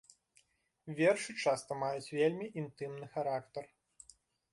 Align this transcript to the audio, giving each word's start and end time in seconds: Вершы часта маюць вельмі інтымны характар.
Вершы 0.99 1.35
часта 1.43 1.71
маюць 1.81 2.13
вельмі 2.21 2.47
інтымны 2.63 3.11
характар. 3.15 3.63